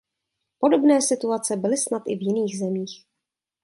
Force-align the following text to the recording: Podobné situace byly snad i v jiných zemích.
Podobné 0.59 1.01
situace 1.01 1.55
byly 1.57 1.77
snad 1.77 2.03
i 2.07 2.15
v 2.15 2.21
jiných 2.21 2.59
zemích. 2.59 3.05